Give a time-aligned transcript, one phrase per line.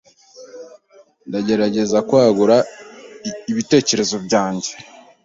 [1.29, 2.55] Ndagerageza kwagura
[3.51, 4.71] ibitekerezo byanjye